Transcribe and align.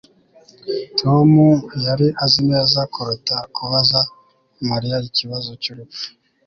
Tom 0.99 1.31
yari 1.85 2.07
azi 2.23 2.41
neza 2.51 2.79
kuruta 2.93 3.35
kubaza 3.55 3.99
Mariya 4.69 4.97
ikibazo 5.09 5.51
cyubupfu 5.61 6.03